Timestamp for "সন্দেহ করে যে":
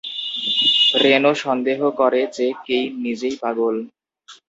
1.43-2.47